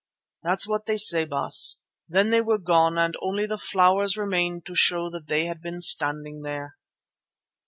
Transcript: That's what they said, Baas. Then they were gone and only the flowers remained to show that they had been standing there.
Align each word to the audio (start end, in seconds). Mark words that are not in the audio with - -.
That's 0.41 0.67
what 0.67 0.85
they 0.87 0.97
said, 0.97 1.29
Baas. 1.29 1.77
Then 2.09 2.31
they 2.31 2.41
were 2.41 2.57
gone 2.57 2.97
and 2.97 3.15
only 3.21 3.45
the 3.45 3.59
flowers 3.59 4.17
remained 4.17 4.65
to 4.65 4.73
show 4.73 5.11
that 5.11 5.27
they 5.27 5.45
had 5.45 5.61
been 5.61 5.79
standing 5.79 6.41
there. 6.41 6.75